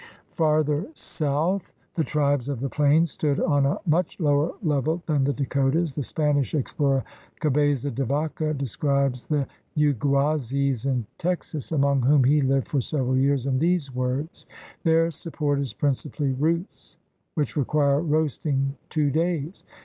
[0.31, 5.31] Farther south the tribes of the plains stood on a much lower level than the
[5.31, 5.93] Dakotas.
[5.93, 7.03] The Spanish explorer,
[7.39, 9.45] Cabeza de Vaca, describes the
[9.77, 14.47] Yguases in Texas, among whom he lived for several years, in these words:
[14.81, 16.97] "Their support is principally roots
[17.35, 19.63] which require roasting two days.